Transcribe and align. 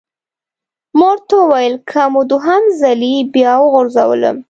ما 0.97 1.07
ورته 1.13 1.33
وویل: 1.39 1.75
که 1.89 2.01
مو 2.11 2.21
دوهم 2.31 2.63
ځلي 2.79 3.15
بیا 3.33 3.53
وغورځولم! 3.59 4.37